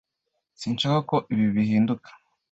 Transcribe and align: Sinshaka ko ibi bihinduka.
Sinshaka 0.59 0.99
ko 1.09 1.17
ibi 1.33 1.47
bihinduka. 1.55 2.09